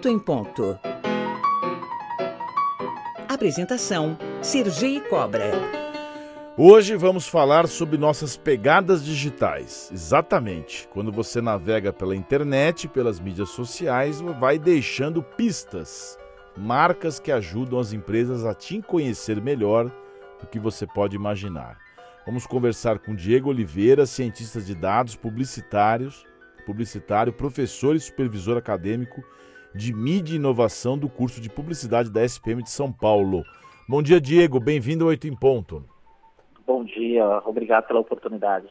[0.00, 0.78] Oito em ponto.
[3.28, 5.50] Apresentação: Sergi Cobra.
[6.56, 9.90] Hoje vamos falar sobre nossas pegadas digitais.
[9.92, 10.88] Exatamente.
[10.88, 16.18] Quando você navega pela internet, pelas mídias sociais, vai deixando pistas,
[16.56, 19.92] marcas que ajudam as empresas a te conhecer melhor
[20.40, 21.76] do que você pode imaginar.
[22.24, 26.24] Vamos conversar com Diego Oliveira, cientista de dados, publicitários,
[26.64, 29.22] publicitário, professor e supervisor acadêmico
[29.74, 33.44] de mídia e inovação do curso de publicidade da SPM de São Paulo.
[33.88, 34.60] Bom dia, Diego.
[34.60, 35.84] Bem-vindo ao Oito em Ponto.
[36.66, 37.26] Bom dia.
[37.44, 38.68] Obrigado pela oportunidade.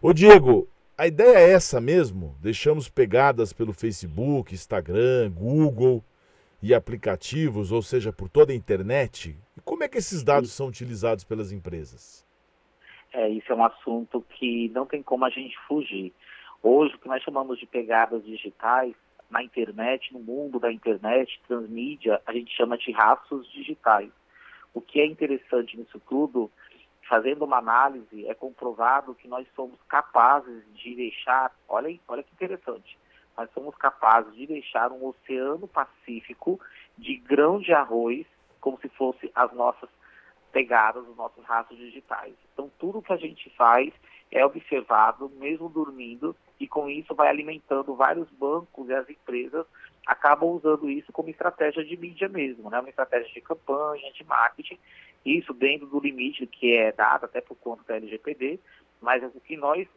[0.00, 2.36] Ô, Diego, a ideia é essa mesmo?
[2.40, 6.04] Deixamos pegadas pelo Facebook, Instagram, Google
[6.62, 9.36] e aplicativos, ou seja, por toda a internet?
[9.56, 12.24] E como é que esses dados são utilizados pelas empresas?
[13.12, 16.12] É, isso é um assunto que não tem como a gente fugir.
[16.62, 18.94] Hoje, o que nós chamamos de pegadas digitais,
[19.30, 24.10] na internet, no mundo da internet, transmídia, a gente chama de rastros digitais.
[24.72, 26.50] O que é interessante nisso tudo,
[27.08, 32.98] fazendo uma análise, é comprovado que nós somos capazes de deixar, olha, olha que interessante,
[33.36, 36.60] nós somos capazes de deixar um oceano pacífico
[36.96, 38.26] de grão de arroz,
[38.60, 39.88] como se fosse as nossas
[40.52, 42.34] pegadas, os nossos rastros digitais.
[42.52, 43.92] Então, tudo que a gente faz
[44.30, 49.66] é observado, mesmo dormindo, e com isso vai alimentando vários bancos e as empresas
[50.06, 52.78] acabam usando isso como estratégia de mídia mesmo, né?
[52.78, 54.78] uma estratégia de campanha, de marketing,
[55.24, 58.60] isso dentro do limite que é dado até por conta da LGPD,
[59.00, 59.88] mas o que nós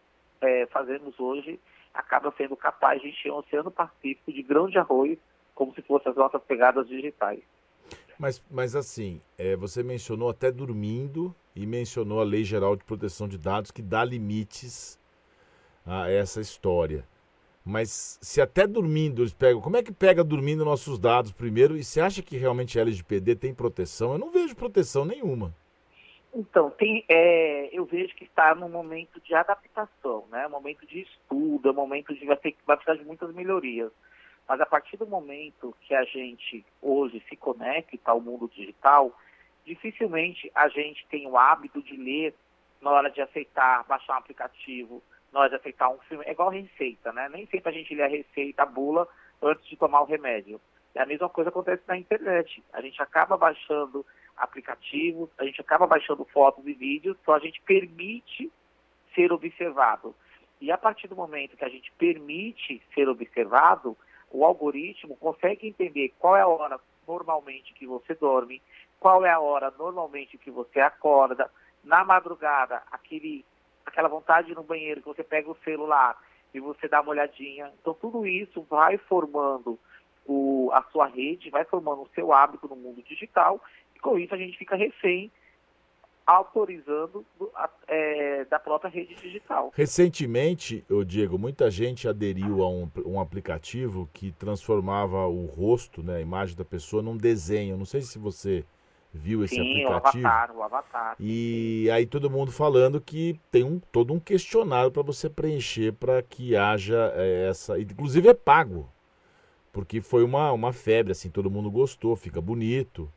[0.42, 1.60] é, fazemos hoje
[1.94, 5.18] acaba sendo capaz de encher o Oceano Pacífico de grão de arroz,
[5.54, 7.42] como se fossem as nossas pegadas digitais.
[8.20, 13.28] Mas, mas assim, é, você mencionou até dormindo e mencionou a Lei Geral de Proteção
[13.28, 15.00] de Dados que dá limites
[15.88, 17.06] a essa história.
[17.66, 21.76] Mas se até dormindo eles pegam, como é que pega dormindo nossos dados primeiro?
[21.76, 24.14] E você acha que realmente a LGPD tem proteção?
[24.14, 25.54] Eu não vejo proteção nenhuma.
[26.34, 30.48] Então, tem, é, eu vejo que está num momento de adaptação, né?
[30.48, 33.92] Momento de estudo, momento de vai, ter, vai precisar de muitas melhorias.
[34.48, 39.12] Mas a partir do momento que a gente hoje se conecta ao mundo digital,
[39.66, 42.34] dificilmente a gente tem o hábito de ler
[42.82, 45.04] na hora de aceitar, baixar um aplicativo,
[45.50, 46.24] de aceitar um filme.
[46.26, 47.30] É igual receita, né?
[47.30, 49.08] Nem sempre a gente lê a receita, a bula,
[49.42, 50.60] antes de tomar o remédio.
[50.96, 52.64] E a mesma coisa acontece na internet.
[52.74, 54.06] A gente acaba baixando
[54.36, 58.52] aplicativos, a gente acaba baixando fotos e vídeos, só a gente permite
[59.14, 60.16] ser observado.
[60.60, 63.96] E a partir do momento que a gente permite ser observado,
[64.32, 68.62] o algoritmo consegue entender qual é a hora normalmente que você dorme,
[69.00, 71.50] qual é a hora normalmente que você acorda,
[71.84, 73.46] na madrugada, aquele,
[73.88, 76.18] aquela vontade no banheiro que você pega o celular
[76.54, 77.72] e você dá uma olhadinha.
[77.80, 79.80] Então tudo isso vai formando
[80.26, 83.62] o, a sua rede, vai formando o seu hábito no mundo digital
[83.96, 85.32] e com isso a gente fica refém
[86.26, 87.26] autorizando
[87.88, 89.72] é, da própria rede digital.
[89.74, 96.18] Recentemente, o Diego, muita gente aderiu a um, um, aplicativo que transformava o rosto, né,
[96.18, 97.78] a imagem da pessoa, num desenho.
[97.78, 98.66] Não sei se você
[99.14, 100.24] viu esse Sim, aplicativo.
[100.24, 101.16] O avatar, o avatar.
[101.20, 106.22] E aí todo mundo falando que tem um, todo um questionário para você preencher para
[106.22, 107.80] que haja é, essa.
[107.80, 108.90] Inclusive é pago.
[109.72, 113.12] Porque foi uma, uma febre, assim, todo mundo gostou, fica bonito.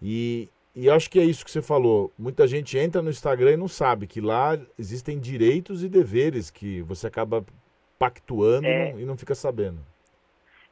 [0.00, 2.10] E, e acho que é isso que você falou.
[2.18, 6.80] Muita gente entra no Instagram e não sabe que lá existem direitos e deveres que
[6.82, 7.44] você acaba
[7.98, 9.80] pactuando é, e não fica sabendo.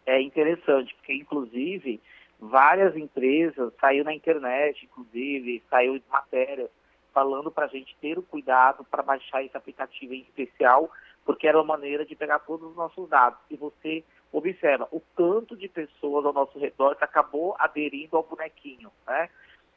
[0.07, 2.01] É interessante, porque inclusive
[2.43, 6.69] várias empresas saiu na internet, inclusive, saiu de matéria
[7.15, 10.91] falando para a gente ter o cuidado para baixar esse aplicativo em especial,
[11.25, 13.39] porque era uma maneira de pegar todos os nossos dados.
[13.49, 18.91] E você observa o tanto de pessoas ao nosso redor que acabou aderindo ao bonequinho,
[19.07, 19.29] né?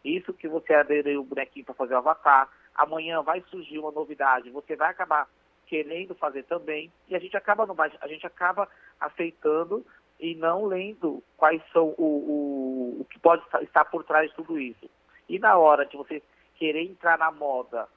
[0.04, 2.50] Isso que você aderiu o bonequinho para fazer o avatar.
[2.74, 5.28] Amanhã vai surgir uma novidade, você vai acabar
[5.68, 8.68] querendo fazer também, e a gente acaba no, a gente acaba
[9.00, 9.86] aceitando
[10.20, 14.60] e não lendo quais são o, o, o que pode estar por trás de tudo
[14.60, 14.90] isso.
[15.28, 16.22] E na hora de você
[16.56, 17.88] querer entrar na moda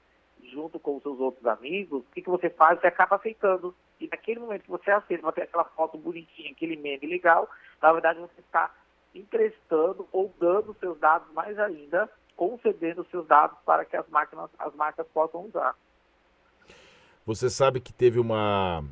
[0.51, 2.79] junto com os seus outros amigos, o que, que você faz?
[2.79, 3.73] Você acaba aceitando.
[3.99, 7.49] E naquele momento que você aceita, você tem aquela foto bonitinha, aquele meme legal,
[7.81, 8.73] na verdade você está
[9.13, 14.73] emprestando ou dando seus dados mais ainda, concedendo seus dados para que as máquinas, as
[14.75, 15.75] marcas possam usar.
[17.25, 18.83] Você sabe que teve uma.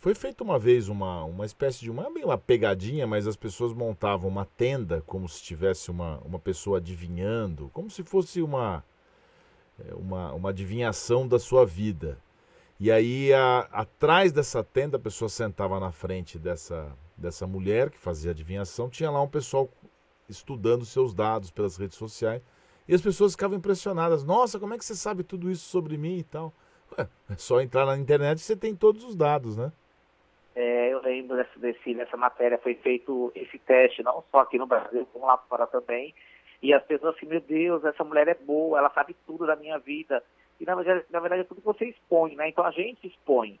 [0.00, 4.30] Foi feita uma vez uma, uma espécie de uma, uma pegadinha, mas as pessoas montavam
[4.30, 8.82] uma tenda como se tivesse uma, uma pessoa adivinhando, como se fosse uma,
[9.78, 12.18] é, uma, uma adivinhação da sua vida.
[12.78, 17.98] E aí, a, atrás dessa tenda, a pessoa sentava na frente dessa, dessa mulher que
[17.98, 19.68] fazia adivinhação, tinha lá um pessoal
[20.30, 22.40] estudando seus dados pelas redes sociais.
[22.88, 24.24] E as pessoas ficavam impressionadas.
[24.24, 26.54] Nossa, como é que você sabe tudo isso sobre mim e tal?
[26.96, 29.70] Ué, é só entrar na internet e você tem todos os dados, né?
[30.54, 34.66] É, eu lembro desse, desse, dessa matéria, foi feito esse teste, não só aqui no
[34.66, 36.14] Brasil, como lá fora também.
[36.62, 39.78] E as pessoas assim, meu Deus, essa mulher é boa, ela sabe tudo da minha
[39.78, 40.22] vida.
[40.58, 42.48] E na verdade, na verdade é tudo que você expõe, né?
[42.48, 43.58] Então a gente expõe.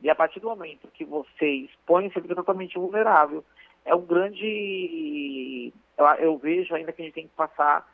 [0.00, 3.44] E a partir do momento que você expõe, você fica totalmente vulnerável.
[3.84, 5.72] É um grande.
[5.96, 7.86] Eu, eu vejo ainda que a gente tem que passar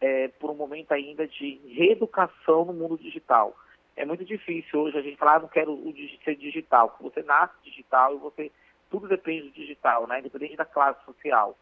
[0.00, 3.54] é, por um momento ainda de reeducação no mundo digital.
[4.00, 5.78] É muito difícil hoje a gente falar, ah, não quero
[6.24, 6.96] ser digital.
[7.02, 8.50] Você nasce digital e você.
[8.88, 10.20] Tudo depende do digital, né?
[10.20, 11.54] Independente da classe social.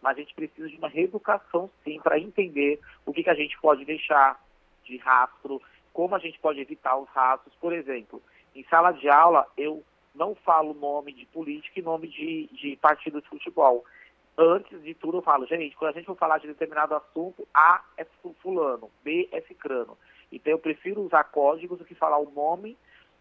[0.00, 3.60] Mas a gente precisa de uma reeducação, sim, para entender o que, que a gente
[3.60, 4.40] pode deixar
[4.84, 5.60] de rastro,
[5.92, 7.52] como a gente pode evitar os rastros.
[7.56, 8.22] Por exemplo,
[8.54, 9.82] em sala de aula, eu
[10.14, 13.84] não falo nome de política e nome de, de partido de futebol.
[14.38, 17.82] Antes de tudo, eu falo, gente, quando a gente for falar de determinado assunto, A
[17.98, 18.06] é
[18.40, 19.98] fulano, B é cicrano.
[20.32, 22.76] Então, eu prefiro usar códigos do que falar o nome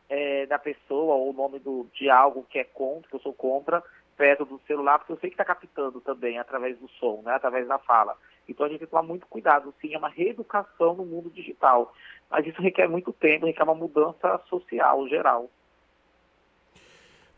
[0.10, 3.34] é, da pessoa ou o nome do, de algo que é contra, que eu sou
[3.34, 3.84] contra,
[4.18, 7.68] perto do celular, porque eu sei que está captando também através do som, né, através
[7.68, 8.18] da fala.
[8.50, 11.94] Então a gente tem que tomar muito cuidado, sim, é uma reeducação no mundo digital.
[12.30, 15.50] Mas isso requer muito tempo, requer uma mudança social geral.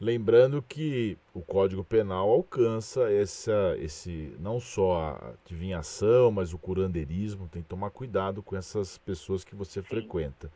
[0.01, 7.47] Lembrando que o Código Penal alcança essa, esse não só a adivinhação, mas o curandeirismo.
[7.47, 9.87] Tem que tomar cuidado com essas pessoas que você Sim.
[9.87, 10.51] frequenta.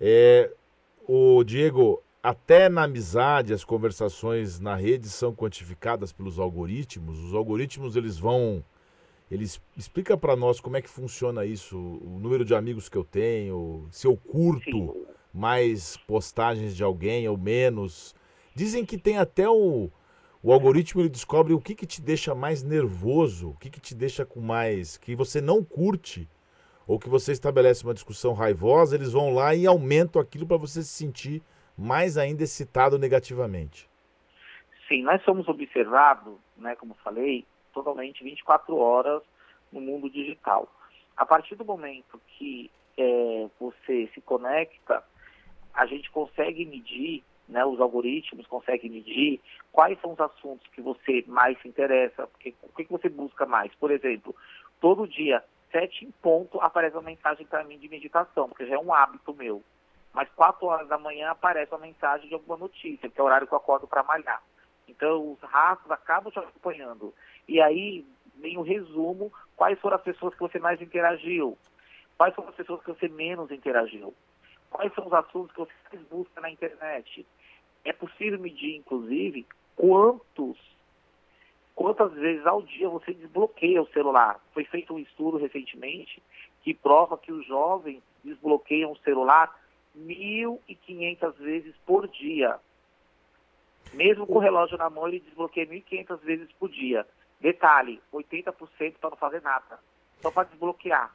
[0.00, 0.52] É,
[1.04, 7.18] o Diego, até na amizade, as conversações na rede são quantificadas pelos algoritmos.
[7.18, 8.62] Os algoritmos eles vão
[9.28, 13.02] eles explica para nós como é que funciona isso, o número de amigos que eu
[13.02, 15.06] tenho, se eu curto Sim.
[15.34, 18.14] mais postagens de alguém ou menos.
[18.56, 19.90] Dizem que tem até o,
[20.42, 23.94] o algoritmo ele descobre o que, que te deixa mais nervoso, o que, que te
[23.94, 24.96] deixa com mais.
[24.96, 26.26] que você não curte,
[26.86, 30.82] ou que você estabelece uma discussão raivosa, eles vão lá e aumentam aquilo para você
[30.82, 31.42] se sentir
[31.76, 33.90] mais ainda excitado negativamente.
[34.88, 37.44] Sim, nós somos observados, né, como falei,
[37.74, 39.22] totalmente 24 horas
[39.70, 40.66] no mundo digital.
[41.14, 45.04] A partir do momento que é, você se conecta,
[45.74, 49.40] a gente consegue medir né, os algoritmos conseguem medir
[49.70, 52.38] quais são os assuntos que você mais se interessa, o
[52.72, 53.74] que, você busca mais.
[53.76, 54.34] Por exemplo,
[54.80, 58.78] todo dia, sete em ponto, aparece uma mensagem para mim de meditação, porque já é
[58.78, 59.62] um hábito meu.
[60.12, 63.46] Mas quatro horas da manhã aparece uma mensagem de alguma notícia, que é o horário
[63.46, 64.42] que eu acordo para malhar.
[64.88, 67.12] Então, os rastros acabam te acompanhando.
[67.46, 68.04] E aí,
[68.36, 71.56] vem o resumo, quais foram as pessoas que você mais interagiu,
[72.16, 74.14] quais foram as pessoas que você menos interagiu,
[74.70, 77.26] quais são os assuntos que você mais busca na internet,
[77.86, 79.46] é possível medir, inclusive,
[79.76, 80.58] quantos,
[81.74, 84.40] quantas vezes ao dia você desbloqueia o celular.
[84.52, 86.20] Foi feito um estudo recentemente
[86.62, 89.56] que prova que os jovens desbloqueiam o celular
[89.96, 92.58] 1.500 vezes por dia.
[93.92, 97.06] Mesmo com o relógio na mão, ele desbloqueia 1.500 vezes por dia.
[97.40, 99.78] Detalhe, 80% para não fazer nada,
[100.20, 101.14] só para desbloquear,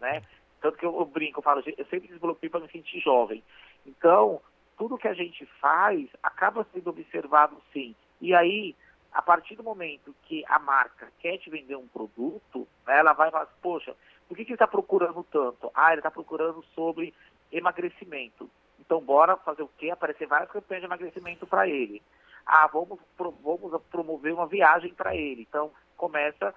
[0.00, 0.22] né?
[0.60, 3.42] Tanto que eu, eu brinco, eu falo, eu sempre desbloqueio para me sentir jovem.
[3.86, 4.40] Então,
[4.82, 7.94] tudo que a gente faz acaba sendo observado sim.
[8.20, 8.74] E aí,
[9.12, 13.30] a partir do momento que a marca quer te vender um produto, né, ela vai
[13.30, 13.94] falar, poxa,
[14.26, 15.70] por que, que ele está procurando tanto?
[15.72, 17.14] Ah, ele está procurando sobre
[17.52, 18.50] emagrecimento.
[18.80, 19.90] Então, bora fazer o quê?
[19.90, 22.02] Aparecer várias campanhas de emagrecimento para ele.
[22.44, 25.42] Ah, vamos, vamos promover uma viagem para ele.
[25.42, 26.52] Então, começa,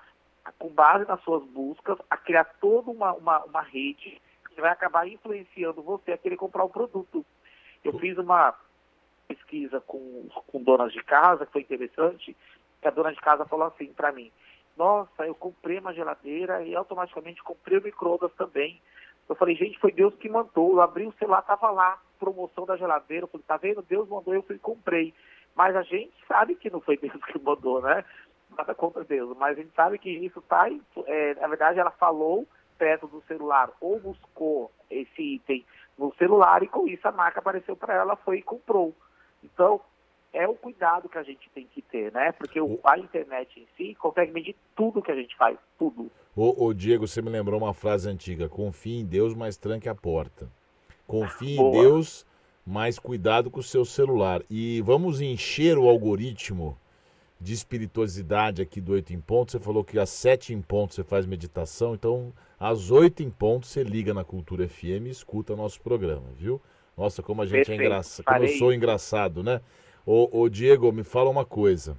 [0.58, 5.08] com base nas suas buscas, a criar toda uma, uma, uma rede que vai acabar
[5.08, 7.24] influenciando você a querer comprar o produto.
[7.86, 8.54] Eu fiz uma
[9.28, 12.36] pesquisa com, com donas de casa, que foi interessante,
[12.82, 14.32] que a dona de casa falou assim para mim,
[14.78, 18.82] nossa, eu comprei uma geladeira e automaticamente comprei o micro-ondas também.
[19.28, 20.74] Eu falei, gente, foi Deus que mandou.
[20.74, 23.24] Eu abri o celular, tava lá, promoção da geladeira.
[23.24, 23.82] Eu falei, tá vendo?
[23.82, 25.14] Deus mandou, eu fui e comprei.
[25.56, 28.04] Mas a gente sabe que não foi Deus que mandou, né?
[28.58, 29.36] Nada contra Deus.
[29.38, 30.68] Mas a gente sabe que isso tá,
[31.06, 32.46] é, na verdade, ela falou
[32.78, 35.66] perto do celular ou buscou esse item
[35.98, 38.94] no celular e com isso a marca apareceu para ela, foi e comprou.
[39.44, 39.80] Então,
[40.34, 42.32] é o cuidado que a gente tem que ter, né?
[42.34, 46.12] Porque o, a internet em si consegue medir tudo que a gente faz, tudo.
[46.36, 49.96] Ô, ô Diego, você me lembrou uma frase antiga: confie em Deus, mas tranque a
[49.96, 50.50] porta.
[51.08, 51.70] Confie Boa.
[51.70, 52.26] em Deus,
[52.66, 54.42] mas cuidado com o seu celular.
[54.50, 56.78] E vamos encher o algoritmo
[57.46, 59.52] de espirituosidade aqui do Oito em Ponto.
[59.52, 63.68] Você falou que às sete em ponto você faz meditação, então às oito em ponto
[63.68, 66.60] você liga na Cultura FM e escuta nosso programa, viu?
[66.98, 67.82] Nossa, como a gente é Perfeito.
[67.82, 69.62] é engraçado, como eu sou engraçado, né?
[70.04, 71.96] Ô, ô, Diego, me fala uma coisa.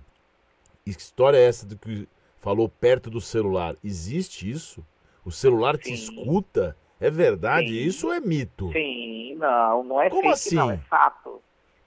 [0.84, 2.08] história é essa do que
[2.40, 3.76] falou perto do celular?
[3.84, 4.84] Existe isso?
[5.24, 5.92] O celular te Sim.
[5.94, 6.76] escuta?
[6.98, 7.68] É verdade?
[7.68, 7.86] Sim.
[7.86, 8.72] Isso é mito?
[8.72, 10.54] Sim, não, não é Como fake, assim?
[10.56, 11.40] não, é fato.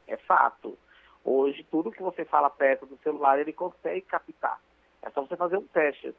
[0.08, 0.78] É fato.
[1.31, 4.59] Hoje, tudo que você fala perto do celular, ele consegue captar.
[5.00, 6.15] É só você fazer um teste,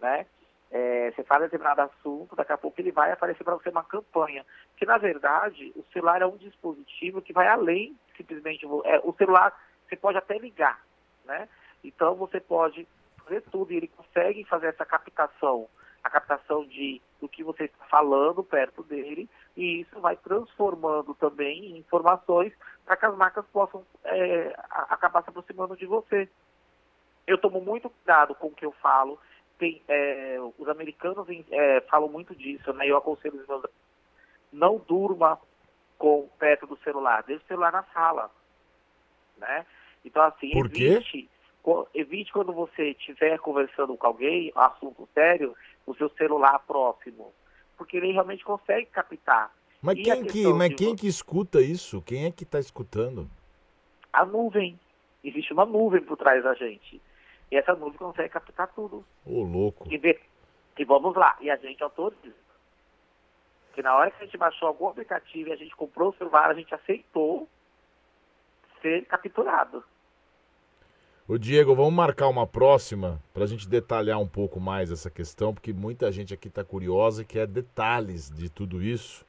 [0.00, 0.24] né?
[0.70, 4.42] É, você fala determinado assunto, daqui a pouco ele vai aparecer para você uma campanha.
[4.78, 9.54] Que, na verdade, o celular é um dispositivo que vai além, simplesmente, é, o celular,
[9.86, 10.82] você pode até ligar,
[11.26, 11.46] né?
[11.84, 12.88] Então, você pode
[13.22, 15.68] fazer tudo e ele consegue fazer essa captação,
[16.14, 21.78] captação de, do que você está falando perto dele, e isso vai transformando também em
[21.78, 22.52] informações
[22.84, 26.28] para que as marcas possam é, acabar se aproximando de você.
[27.26, 29.18] Eu tomo muito cuidado com o que eu falo.
[29.58, 32.86] Tem, é, os americanos é, falam muito disso, né?
[32.88, 33.64] Eu aconselho os meus
[34.52, 35.40] não durma
[35.98, 38.30] com perto do celular, deixe o celular na sala,
[39.36, 39.66] né?
[40.04, 40.94] Então assim, Por quê?
[40.96, 41.33] co-
[41.94, 45.54] evite quando você estiver conversando com alguém, assunto sério,
[45.86, 47.32] o seu celular próximo,
[47.76, 51.60] porque ele realmente consegue captar Mas E quem que, mas de quem vo- que escuta
[51.62, 52.02] isso?
[52.02, 53.28] Quem é que está escutando?
[54.12, 54.78] a nuvem.
[55.24, 57.00] Existe uma nuvem por trás da gente.
[57.50, 59.04] E essa nuvem consegue captar tudo.
[59.26, 59.86] Ô, louco.
[59.90, 60.20] E, vê-
[60.78, 62.34] e vamos lá, e a gente autoriza.
[63.66, 66.48] Porque na hora que a gente baixou algum aplicativo e a gente comprou o celular,
[66.50, 67.48] a gente aceitou
[68.80, 69.82] ser capturado.
[71.26, 75.54] Ô, Diego, vamos marcar uma próxima para a gente detalhar um pouco mais essa questão,
[75.54, 79.24] porque muita gente aqui está curiosa e quer detalhes de tudo isso.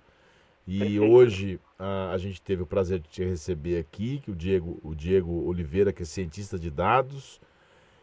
[0.68, 1.06] E Perfeito.
[1.06, 4.94] hoje a, a gente teve o prazer de te receber aqui, que o Diego, o
[4.94, 7.40] Diego Oliveira, que é cientista de dados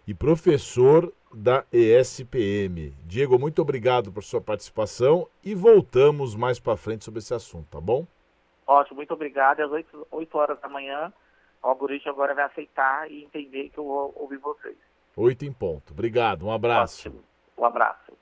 [0.06, 2.94] e professor da ESPM.
[3.04, 7.80] Diego, muito obrigado por sua participação e voltamos mais para frente sobre esse assunto, tá
[7.80, 8.06] bom?
[8.66, 9.60] Ótimo, muito obrigado.
[9.60, 11.12] Às 8, 8 horas da manhã,
[11.62, 14.76] o algoritmo agora vai aceitar e entender que eu vou ouvir vocês.
[15.16, 15.92] Oito em ponto.
[15.92, 17.08] Obrigado, um abraço.
[17.08, 17.24] Ótimo.
[17.56, 18.12] Um abraço.